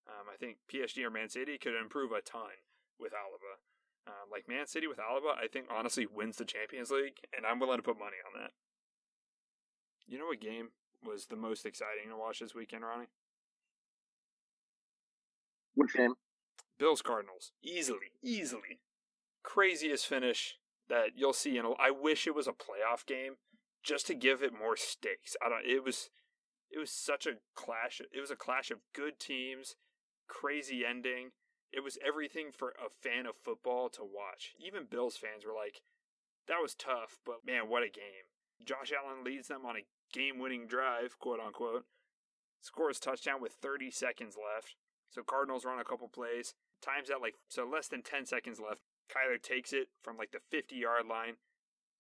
[0.08, 2.64] Um, I think PSG or Man City could improve a ton
[3.00, 3.60] with Alaba.
[4.08, 7.60] Um, like Man City with Alaba, I think honestly wins the Champions League, and I'm
[7.60, 8.52] willing to put money on that.
[10.08, 10.70] You know what game
[11.06, 13.08] was the most exciting to watch this weekend, Ronnie?
[15.78, 16.14] which game?
[16.80, 17.52] Bills Cardinals.
[17.64, 18.80] Easily, easily.
[19.44, 20.56] Craziest finish
[20.90, 23.34] that you'll see in a, I wish it was a playoff game
[23.84, 25.36] just to give it more stakes.
[25.44, 26.10] I don't it was
[26.70, 28.02] it was such a clash.
[28.14, 29.76] It was a clash of good teams,
[30.28, 31.32] crazy ending.
[31.72, 34.54] It was everything for a fan of football to watch.
[34.60, 35.82] Even Bills fans were like
[36.48, 38.28] that was tough, but man, what a game.
[38.66, 41.86] Josh Allen leads them on a game-winning drive, quote unquote.
[42.62, 44.76] Scores touchdown with 30 seconds left.
[45.10, 46.54] So Cardinals run a couple plays.
[46.82, 48.82] Times out like so less than 10 seconds left.
[49.10, 51.36] Kyler takes it from like the 50 yard line,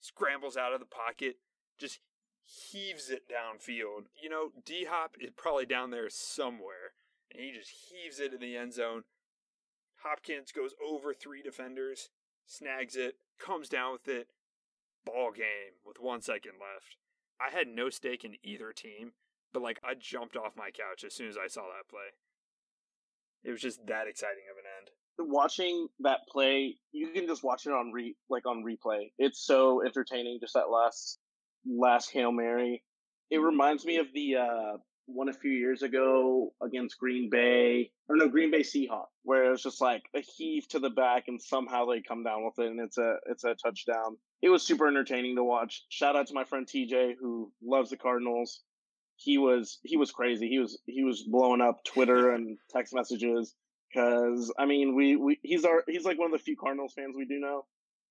[0.01, 1.37] scrambles out of the pocket,
[1.77, 1.99] just
[2.43, 4.05] heaves it downfield.
[4.21, 6.93] You know, D Hop is probably down there somewhere,
[7.31, 9.03] and he just heaves it in the end zone.
[10.03, 12.09] Hopkins goes over three defenders,
[12.45, 14.27] snags it, comes down with it.
[15.05, 16.97] Ball game with one second left.
[17.39, 19.13] I had no stake in either team,
[19.53, 22.15] but like I jumped off my couch as soon as I saw that play.
[23.43, 25.31] It was just that exciting of an end.
[25.31, 29.11] Watching that play, you can just watch it on re like on replay.
[29.17, 30.39] It's so entertaining.
[30.39, 31.19] Just that last
[31.65, 32.83] last hail mary.
[33.29, 38.17] It reminds me of the uh one a few years ago against Green Bay, or
[38.17, 41.41] no, Green Bay Seahawks, where it was just like a heave to the back, and
[41.41, 44.17] somehow they come down with it, and it's a it's a touchdown.
[44.41, 45.85] It was super entertaining to watch.
[45.89, 48.61] Shout out to my friend TJ who loves the Cardinals.
[49.17, 50.47] He was he was crazy.
[50.47, 53.53] He was he was blowing up Twitter and text messages
[53.91, 57.15] because I mean we, we he's our he's like one of the few Cardinals fans
[57.17, 57.65] we do know,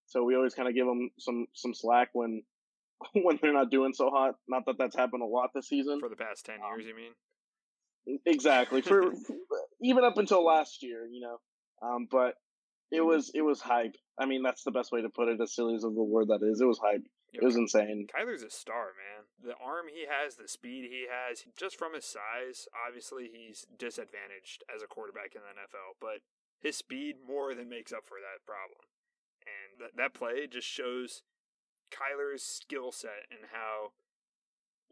[0.06, 2.42] so we always kind of give him some some slack when
[3.12, 4.34] when they're not doing so hot.
[4.48, 6.00] Not that that's happened a lot this season.
[6.00, 8.18] For the past 10 years, um, you mean?
[8.26, 8.82] Exactly.
[8.82, 9.12] For
[9.82, 11.38] even up until last year, you know.
[11.82, 12.34] Um, but
[12.90, 13.06] it mm-hmm.
[13.06, 13.96] was it was hype.
[14.18, 15.40] I mean, that's the best way to put it.
[15.40, 17.02] As silly as the word that is, it was hype.
[17.32, 18.06] It was insane.
[18.08, 19.26] Kyler's a star, man.
[19.42, 22.68] The arm he has, the speed he has, just from his size.
[22.86, 26.22] Obviously, he's disadvantaged as a quarterback in the NFL, but
[26.60, 28.88] his speed more than makes up for that problem.
[29.42, 31.22] And th- that play just shows
[31.92, 33.92] Kyler's skill set and how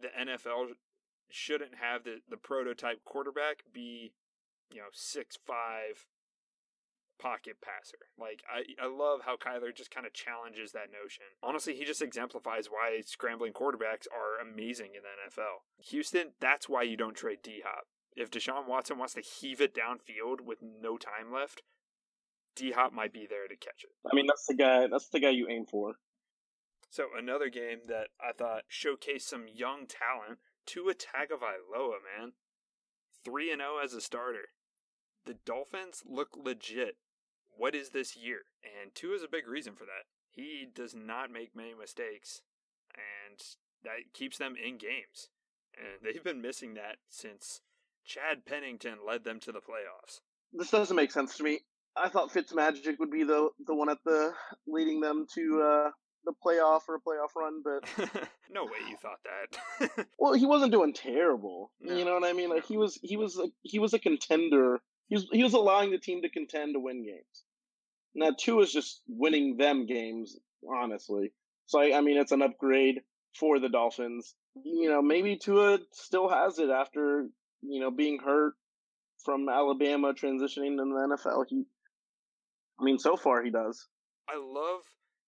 [0.00, 0.74] the NFL
[1.30, 4.12] shouldn't have the, the prototype quarterback be,
[4.70, 6.06] you know, six five
[7.18, 7.98] pocket passer.
[8.18, 11.24] Like I, I love how Kyler just kind of challenges that notion.
[11.42, 15.64] Honestly, he just exemplifies why scrambling quarterbacks are amazing in the NFL.
[15.88, 17.84] Houston, that's why you don't trade D Hop.
[18.16, 21.62] If Deshaun Watson wants to heave it downfield with no time left,
[22.54, 23.90] D Hop might be there to catch it.
[24.10, 24.86] I mean, that's the guy.
[24.86, 25.94] That's the guy you aim for.
[26.90, 30.38] So another game that I thought showcased some young talent.
[30.66, 32.32] Tua Tagovailoa, man,
[33.24, 34.48] three and zero oh as a starter.
[35.26, 36.96] The Dolphins look legit.
[37.56, 38.40] What is this year?
[38.62, 40.06] And Tua is a big reason for that.
[40.30, 42.42] He does not make many mistakes,
[42.94, 43.40] and
[43.84, 45.28] that keeps them in games.
[45.76, 47.60] And they've been missing that since
[48.04, 50.20] Chad Pennington led them to the playoffs.
[50.52, 51.60] This doesn't make sense to me.
[51.96, 54.32] I thought Fitzmagic would be the the one at the
[54.66, 55.90] leading them to uh,
[56.24, 57.84] the playoff or a playoff run, but
[58.50, 60.06] no way you thought that.
[60.18, 61.70] well, he wasn't doing terrible.
[61.80, 61.94] No.
[61.96, 62.50] You know what I mean?
[62.50, 64.80] Like he was, he was, a, he was a contender.
[65.08, 67.44] He was, he was allowing the team to contend to win games.
[68.14, 70.38] Now, Tua is just winning them games,
[70.68, 71.32] honestly.
[71.66, 73.00] So I, I mean, it's an upgrade
[73.38, 74.34] for the Dolphins.
[74.62, 77.26] You know, maybe Tua still has it after
[77.62, 78.54] you know being hurt
[79.24, 81.46] from Alabama transitioning to the NFL.
[81.48, 81.64] He,
[82.78, 83.88] I mean, so far he does.
[84.28, 84.82] I love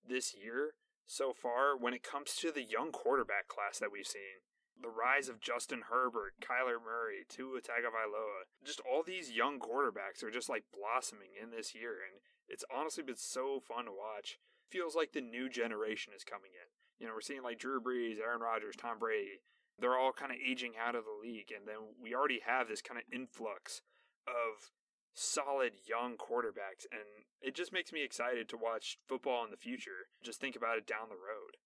[0.09, 0.75] this year
[1.07, 4.43] so far when it comes to the young quarterback class that we've seen.
[4.81, 10.31] The rise of Justin Herbert, Kyler Murray, Tua Tagovailoa, just all these young quarterbacks are
[10.31, 14.39] just like blossoming in this year, and it's honestly been so fun to watch.
[14.71, 16.69] Feels like the new generation is coming in.
[16.99, 19.41] You know, we're seeing like Drew Brees, Aaron Rodgers, Tom Brady.
[19.79, 22.83] They're all kind of aging out of the league, and then we already have this
[22.83, 23.83] kind of influx
[24.27, 24.73] of
[25.15, 30.09] solid young quarterbacks, and it just makes me excited to watch football in the future.
[30.23, 31.57] Just think about it down the road.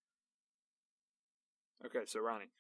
[1.85, 2.51] Okay, so Ronnie,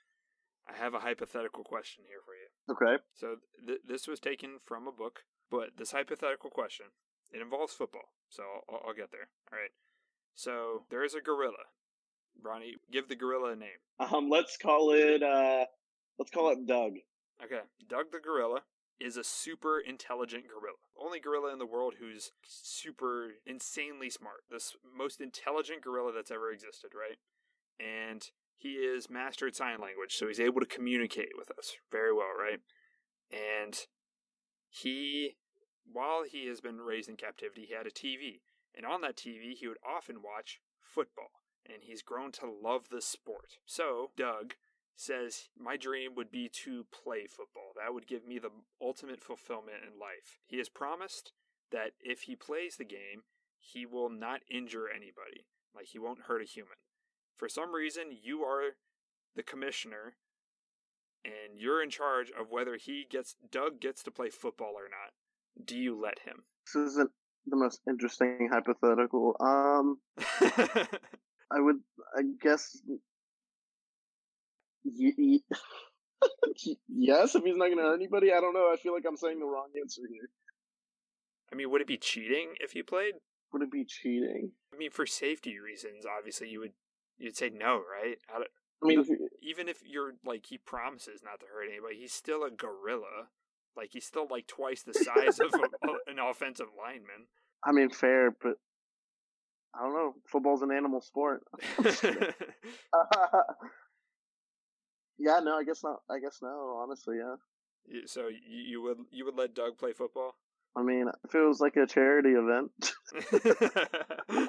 [0.70, 2.48] I have a hypothetical question here for you.
[2.70, 3.02] Okay.
[3.14, 6.86] So th- this was taken from a book, but this hypothetical question
[7.32, 8.12] it involves football.
[8.28, 9.28] So I'll, I'll get there.
[9.52, 9.70] All right.
[10.34, 11.70] So there is a gorilla.
[12.42, 13.80] Ronnie, give the gorilla a name.
[13.98, 15.66] Um, let's call it uh,
[16.18, 16.94] let's call it Doug.
[17.44, 18.60] Okay, Doug the gorilla
[19.00, 20.76] is a super intelligent gorilla.
[20.98, 24.44] Only gorilla in the world who's super insanely smart.
[24.50, 27.18] This most intelligent gorilla that's ever existed, right?
[27.78, 28.22] And
[28.60, 32.60] he is mastered sign language, so he's able to communicate with us very well, right?
[33.32, 33.74] And
[34.68, 35.36] he,
[35.90, 38.40] while he has been raised in captivity, he had a TV.
[38.76, 41.30] And on that TV, he would often watch football.
[41.64, 43.56] And he's grown to love the sport.
[43.64, 44.54] So, Doug
[44.94, 47.72] says, My dream would be to play football.
[47.76, 50.40] That would give me the ultimate fulfillment in life.
[50.46, 51.32] He has promised
[51.72, 53.22] that if he plays the game,
[53.58, 55.46] he will not injure anybody.
[55.74, 56.76] Like, he won't hurt a human.
[57.40, 58.76] For some reason, you are
[59.34, 60.14] the commissioner
[61.24, 65.14] and you're in charge of whether he gets Doug gets to play football or not.
[65.66, 66.42] Do you let him?
[66.66, 67.10] This isn't
[67.46, 69.36] the most interesting hypothetical.
[69.40, 70.00] Um
[71.50, 71.78] I would
[72.14, 72.76] I guess
[76.90, 78.70] yes, if he's not going to hurt anybody, I don't know.
[78.70, 80.28] I feel like I'm saying the wrong answer here.
[81.50, 83.14] I mean, would it be cheating if he played?
[83.54, 84.52] Would it be cheating?
[84.74, 86.74] I mean, for safety reasons, obviously you would
[87.20, 88.16] you'd say no, right?
[88.28, 88.42] I,
[88.82, 89.04] I mean,
[89.42, 93.28] even if you're like he promises not to hurt anybody, he's still a gorilla.
[93.76, 97.28] Like he's still like twice the size of a, an offensive lineman.
[97.64, 98.54] I mean, fair, but
[99.74, 100.14] I don't know.
[100.26, 101.42] Football's an animal sport.
[105.20, 106.00] Yeah, no, I guess not.
[106.10, 106.80] I guess no.
[106.82, 108.00] Honestly, yeah.
[108.06, 110.34] So you would you would let Doug play football?
[110.76, 112.70] I mean, if it was like a charity event.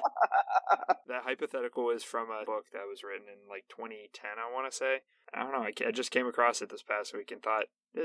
[1.08, 4.76] that hypothetical is from a book that was written in like 2010, I want to
[4.76, 4.98] say.
[5.34, 5.66] I don't know.
[5.86, 7.64] I, just came across it this past week and thought,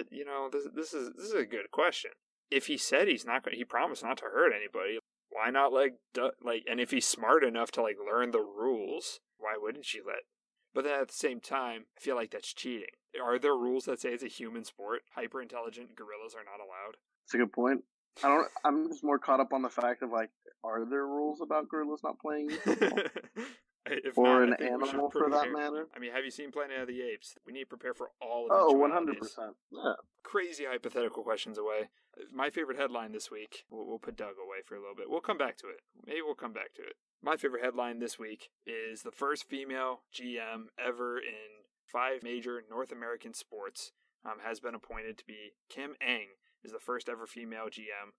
[0.09, 2.11] you know, this this is this is a good question.
[2.49, 4.99] If he said he's not going, he promised not to hurt anybody.
[5.29, 5.95] Why not like
[6.43, 6.63] like?
[6.69, 10.23] And if he's smart enough to like learn the rules, why wouldn't she let?
[10.73, 12.95] But then at the same time, I feel like that's cheating.
[13.21, 15.01] Are there rules that say it's a human sport?
[15.15, 16.97] Hyper intelligent gorillas are not allowed.
[17.25, 17.83] That's a good point.
[18.23, 18.47] I don't.
[18.63, 20.29] I'm just more caught up on the fact of like,
[20.63, 22.51] are there rules about gorillas not playing?
[23.89, 25.87] If or not, an animal for that matter.
[25.95, 27.35] I mean, have you seen Planet of the Apes?
[27.45, 29.55] We need to prepare for all of Oh, one hundred percent.
[29.71, 29.93] Yeah.
[30.23, 31.89] Crazy hypothetical questions away.
[32.33, 33.63] My favorite headline this week.
[33.69, 35.09] We'll, we'll put Doug away for a little bit.
[35.09, 35.79] We'll come back to it.
[36.05, 36.95] Maybe we'll come back to it.
[37.23, 42.91] My favorite headline this week is the first female GM ever in five major North
[42.91, 43.91] American sports
[44.25, 46.27] um, has been appointed to be Kim Ng
[46.63, 48.13] is the first ever female GM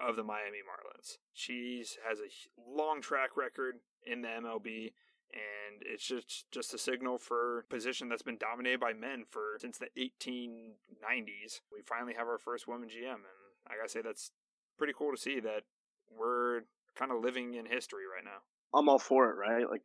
[0.00, 1.18] of the Miami Marlins.
[1.32, 4.92] She has a long track record in the MLB
[5.32, 9.78] and it's just just a signal for position that's been dominated by men for since
[9.78, 11.60] the 1890s.
[11.72, 14.32] We finally have our first woman GM and I got to say that's
[14.76, 15.62] pretty cool to see that
[16.10, 16.62] we're
[16.96, 18.78] kind of living in history right now.
[18.78, 19.68] I'm all for it, right?
[19.70, 19.84] Like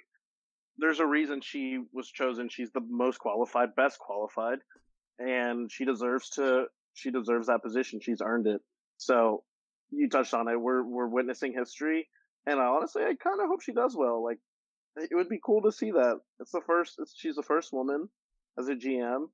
[0.77, 2.49] there's a reason she was chosen.
[2.49, 4.59] She's the most qualified, best qualified,
[5.19, 6.65] and she deserves to
[6.97, 7.99] she deserves that position.
[8.01, 8.61] She's earned it.
[8.97, 9.43] So
[9.91, 10.59] you touched on it.
[10.59, 12.07] We're we're witnessing history,
[12.45, 14.23] and I honestly I kind of hope she does well.
[14.23, 14.39] Like
[14.97, 16.19] it would be cool to see that.
[16.39, 16.95] It's the first.
[16.99, 18.09] It's, she's the first woman
[18.59, 19.27] as a GM,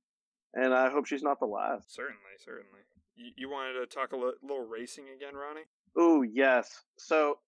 [0.53, 1.93] and I hope she's not the last.
[1.93, 2.79] Certainly, certainly.
[3.15, 5.65] You, you wanted to talk a li- little racing again, Ronnie?
[5.95, 6.83] Oh yes.
[6.97, 7.39] So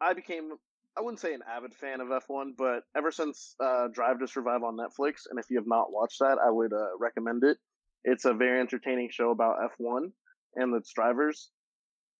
[0.00, 0.52] I became
[0.96, 4.62] I wouldn't say an avid fan of F1, but ever since uh, Drive to Survive
[4.62, 7.58] on Netflix, and if you have not watched that, I would uh, recommend it.
[8.04, 10.12] It's a very entertaining show about F1
[10.56, 11.50] and its drivers.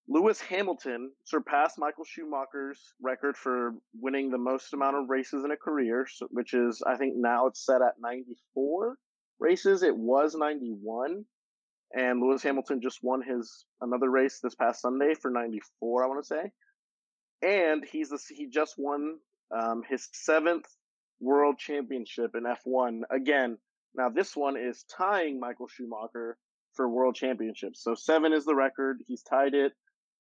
[0.09, 5.57] Lewis Hamilton surpassed Michael Schumacher's record for winning the most amount of races in a
[5.57, 8.97] career, which is, I think now it's set at 94
[9.39, 9.83] races.
[9.83, 11.25] It was 91.
[11.95, 16.25] And Lewis Hamilton just won his another race this past Sunday for 94, I want
[16.25, 16.53] to say.
[17.43, 19.19] And he's the, he just won
[19.57, 20.67] um, his seventh
[21.21, 23.03] world championship in F1.
[23.11, 23.59] Again,
[23.95, 26.37] now this one is tying Michael Schumacher
[26.75, 27.83] for world championships.
[27.83, 28.99] So seven is the record.
[29.07, 29.73] He's tied it.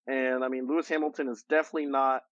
[0.06, 2.22] And I mean, Lewis Hamilton is definitely not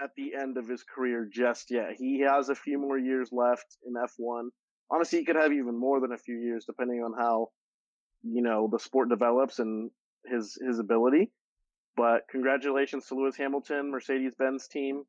[0.00, 1.94] at the end of his career just yet.
[1.96, 4.48] He has a few more years left in F1.
[4.90, 7.48] Honestly, he could have even more than a few years depending on how,
[8.22, 9.90] you know, the sport develops and
[10.26, 11.30] his, his ability.
[11.96, 15.04] But congratulations to Lewis Hamilton, Mercedes Benz team.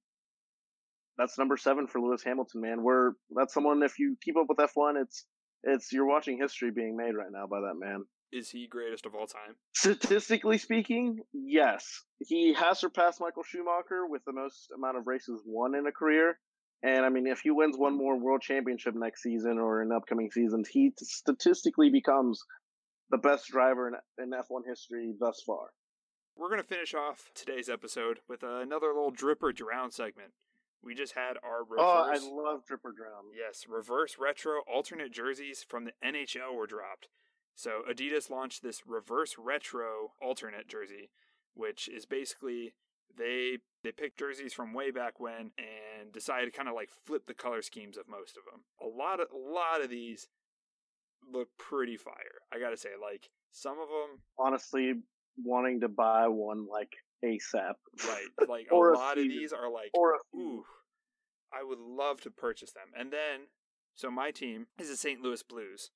[1.17, 2.83] That's number seven for Lewis Hamilton, man.
[2.83, 5.25] We're, that's someone, if you keep up with F1, it's,
[5.63, 9.13] it's, you're watching history being made right now by that man is he greatest of
[9.13, 9.55] all time?
[9.73, 12.03] Statistically speaking, yes.
[12.19, 16.39] He has surpassed Michael Schumacher with the most amount of races won in a career.
[16.81, 20.31] And I mean, if he wins one more world championship next season or in upcoming
[20.31, 22.43] seasons, he statistically becomes
[23.09, 25.69] the best driver in, in F1 history thus far.
[26.35, 30.31] We're going to finish off today's episode with another little drip or drown segment.
[30.83, 31.79] We just had our reverse.
[31.79, 33.31] Oh, I love drip or drown.
[33.35, 37.07] Yes, reverse retro alternate jerseys from the NHL were dropped.
[37.55, 41.09] So Adidas launched this reverse retro alternate jersey,
[41.53, 42.73] which is basically
[43.15, 47.27] they they picked jerseys from way back when and decided to kind of like flip
[47.27, 48.63] the color schemes of most of them.
[48.81, 50.27] A lot of a lot of these
[51.31, 52.41] look pretty fire.
[52.51, 54.93] I got to say like some of them honestly
[55.37, 56.93] wanting to buy one like
[57.23, 57.73] ASAP.
[58.07, 58.27] Right.
[58.49, 60.63] Like a, a lot of these are like or a ooh
[61.53, 62.87] I would love to purchase them.
[62.97, 63.47] And then
[63.95, 65.21] so my team is the St.
[65.21, 65.91] Louis Blues.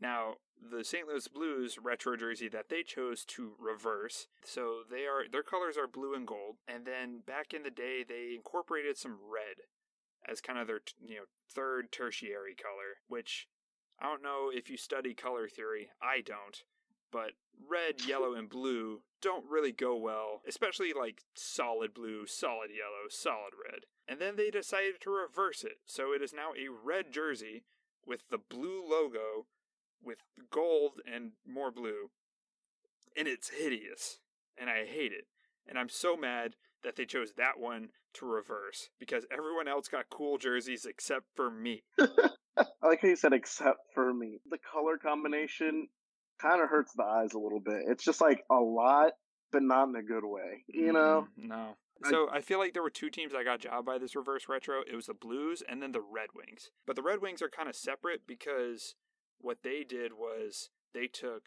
[0.00, 1.06] Now, the St.
[1.06, 5.86] Louis Blues retro jersey that they chose to reverse, so they are their colors are
[5.86, 9.66] blue and gold, and then back in the day they incorporated some red
[10.28, 13.48] as kind of their you know third tertiary color, which
[14.00, 16.62] I don't know if you study color theory, I don't,
[17.12, 17.32] but
[17.68, 23.52] red, yellow, and blue don't really go well, especially like solid blue, solid yellow, solid
[23.70, 23.82] red.
[24.08, 27.64] And then they decided to reverse it, so it is now a red jersey
[28.04, 29.46] with the blue logo
[30.02, 30.18] with
[30.50, 32.10] gold and more blue.
[33.16, 34.18] And it's hideous.
[34.58, 35.26] And I hate it.
[35.68, 40.10] And I'm so mad that they chose that one to reverse because everyone else got
[40.10, 41.84] cool jerseys except for me.
[41.98, 44.38] I like how you said except for me.
[44.50, 45.88] The color combination
[46.42, 47.82] kind of hurts the eyes a little bit.
[47.86, 49.12] It's just like a lot,
[49.52, 51.28] but not in a good way, you know?
[51.38, 51.76] Mm, no.
[52.10, 54.80] So I feel like there were two teams that got jobbed by this reverse retro.
[54.80, 56.70] It was the Blues and then the Red Wings.
[56.84, 58.96] But the Red Wings are kind of separate because
[59.38, 61.42] what they did was they took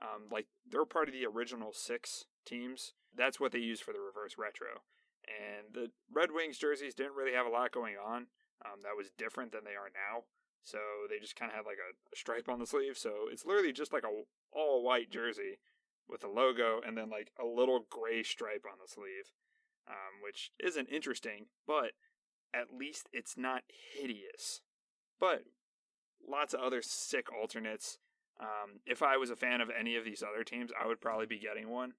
[0.00, 2.92] Um, like they're part of the original six teams.
[3.16, 4.84] That's what they used for the reverse retro.
[5.24, 8.26] And the Red Wings jerseys didn't really have a lot going on.
[8.64, 10.24] Um, that was different than they are now.
[10.62, 10.78] So
[11.08, 12.98] they just kind of had like a, a, stripe on the sleeve.
[12.98, 15.58] So it's literally just like a all white jersey
[16.08, 19.32] with a logo and then like a little gray stripe on the sleeve,
[19.88, 21.92] um, which isn't interesting, but
[22.54, 23.62] at least it's not
[23.94, 24.60] hideous.
[25.20, 25.44] But
[26.26, 27.98] lots of other sick alternates.
[28.40, 31.26] Um, if I was a fan of any of these other teams, I would probably
[31.26, 31.94] be getting one.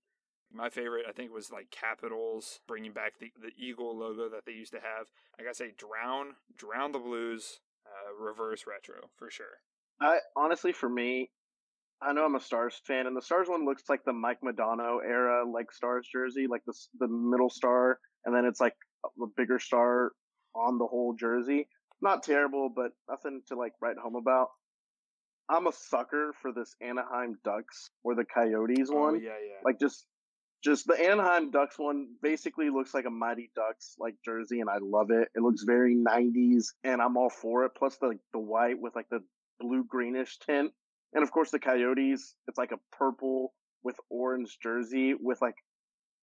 [0.51, 4.53] My favorite, I think, was like Capitals bringing back the, the eagle logo that they
[4.53, 5.07] used to have.
[5.37, 7.59] I gotta say, drown, drown the blues,
[7.97, 9.45] uh, reverse retro for sure.
[10.01, 11.29] I honestly, for me,
[12.01, 14.99] I know I'm a Stars fan, and the Stars one looks like the Mike Modano
[15.03, 19.59] era, like Stars jersey, like the the middle star, and then it's like a bigger
[19.59, 20.11] star
[20.55, 21.67] on the whole jersey.
[22.01, 24.49] Not terrible, but nothing to like write home about.
[25.49, 29.15] I'm a sucker for this Anaheim Ducks or the Coyotes oh, one.
[29.15, 29.61] Yeah, yeah.
[29.63, 30.05] Like just
[30.63, 34.77] just the Anaheim Ducks one basically looks like a Mighty Ducks like jersey, and I
[34.81, 35.29] love it.
[35.35, 37.71] It looks very '90s, and I'm all for it.
[37.77, 39.19] Plus the the white with like the
[39.59, 40.71] blue greenish tint,
[41.13, 42.35] and of course the Coyotes.
[42.47, 43.53] It's like a purple
[43.83, 45.55] with orange jersey with like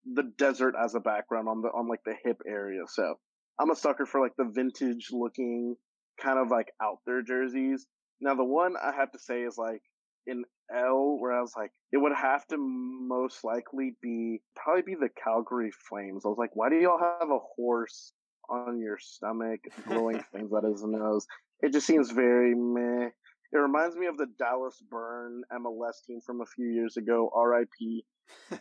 [0.05, 2.83] the desert as a background on the on like the hip area.
[2.89, 3.15] So
[3.61, 5.77] I'm a sucker for like the vintage looking
[6.21, 7.87] kind of like out there jerseys.
[8.21, 9.83] Now the one I have to say is like
[10.27, 10.45] in
[10.75, 15.11] L where I was like, it would have to most likely be probably be the
[15.23, 16.25] Calgary Flames.
[16.25, 18.13] I was like, why do y'all have a horse
[18.49, 21.27] on your stomach blowing things out of his nose?
[21.61, 23.09] It just seems very meh.
[23.53, 28.05] It reminds me of the Dallas Burn MLS team from a few years ago, RIP,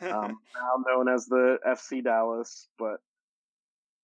[0.03, 2.68] um, now known as the FC Dallas.
[2.78, 2.97] But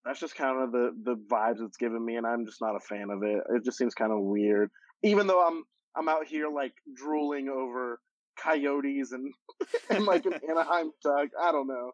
[0.03, 2.79] that's just kind of the the vibes it's given me, and I'm just not a
[2.79, 3.37] fan of it.
[3.55, 4.71] It just seems kind of weird.
[5.03, 5.63] Even though I'm
[5.99, 7.99] I'm out here like drooling over
[8.41, 9.33] coyotes and
[9.89, 11.29] and like an Anaheim duck.
[11.39, 11.91] I don't know.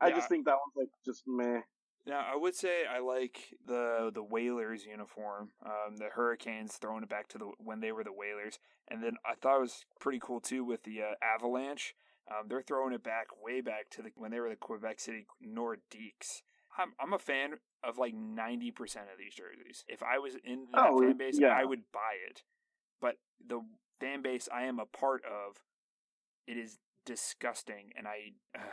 [0.00, 0.16] I yeah.
[0.16, 1.60] just think that one's like just meh.
[2.06, 7.08] Now I would say I like the the Whalers uniform, um, the Hurricanes throwing it
[7.08, 8.58] back to the when they were the Whalers,
[8.90, 11.94] and then I thought it was pretty cool too with the uh, Avalanche.
[12.30, 15.26] Um, they're throwing it back way back to the when they were the Quebec City
[15.46, 16.42] Nordiques.
[16.76, 19.84] I'm I'm a fan of like ninety percent of these jerseys.
[19.88, 21.56] If I was in that oh, fan base, yeah.
[21.56, 22.42] I would buy it.
[23.04, 23.60] But the
[24.00, 25.60] fan base I am a part of,
[26.48, 28.32] it is disgusting, and I.
[28.58, 28.62] Uh,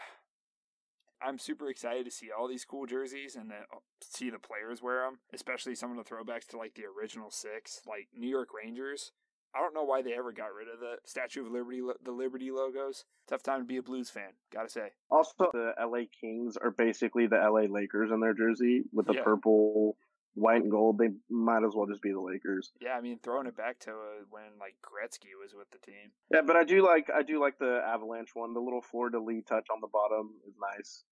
[1.23, 4.81] I'm super excited to see all these cool jerseys and then uh, see the players
[4.81, 8.49] wear them, especially some of the throwbacks to like the original six, like New York
[8.55, 9.11] Rangers.
[9.53, 12.49] I don't know why they ever got rid of the Statue of Liberty, the Liberty
[12.49, 13.05] logos.
[13.27, 14.93] Tough time to be a Blues fan, gotta say.
[15.11, 19.23] Also, the LA Kings are basically the LA Lakers in their jersey with the yeah.
[19.23, 19.97] purple,
[20.33, 20.97] white, and gold.
[20.97, 22.71] They might as well just be the Lakers.
[22.81, 26.11] Yeah, I mean, throwing it back to uh, when like Gretzky was with the team.
[26.31, 28.53] Yeah, but I do like I do like the Avalanche one.
[28.53, 31.03] The little fleur de lis touch on the bottom is nice.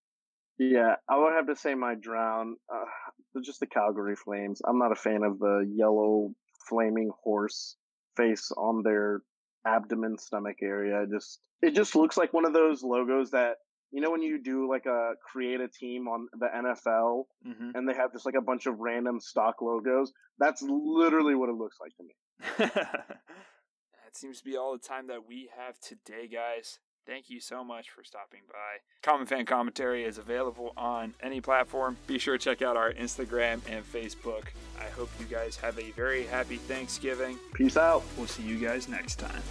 [0.58, 2.58] Yeah, I would have to say my drown.
[2.74, 4.62] Uh, just the Calgary Flames.
[4.68, 6.34] I'm not a fan of the yellow
[6.68, 7.78] flaming horse
[8.18, 9.22] face on their
[9.66, 11.06] abdomen stomach area.
[11.12, 13.56] Just it just looks like one of those logos that
[13.92, 17.72] you know when you do like a create a team on the NFL mm-hmm.
[17.76, 20.12] and they have just like a bunch of random stock logos.
[20.38, 22.16] That's literally what it looks like to me.
[22.76, 26.80] that seems to be all the time that we have today, guys.
[27.10, 28.82] Thank you so much for stopping by.
[29.02, 31.98] Common Fan Commentary is available on any platform.
[32.06, 34.44] Be sure to check out our Instagram and Facebook.
[34.80, 37.40] I hope you guys have a very happy Thanksgiving.
[37.56, 38.04] Peace out.
[38.16, 39.42] We'll see you guys next time.